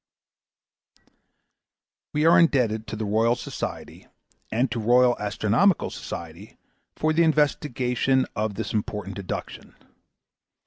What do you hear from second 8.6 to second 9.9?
important deduction.